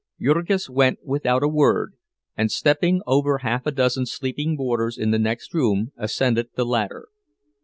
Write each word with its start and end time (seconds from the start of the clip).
Jurgis 0.19 0.67
went 0.67 1.05
without 1.05 1.43
a 1.43 1.47
word, 1.47 1.93
and, 2.35 2.51
stepping 2.51 3.03
over 3.05 3.37
half 3.37 3.67
a 3.67 3.71
dozen 3.71 4.07
sleeping 4.07 4.55
boarders 4.57 4.97
in 4.97 5.11
the 5.11 5.19
next 5.19 5.53
room, 5.53 5.91
ascended 5.95 6.49
the 6.55 6.65
ladder. 6.65 7.09